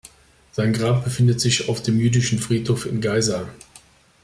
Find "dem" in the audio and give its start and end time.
1.83-1.99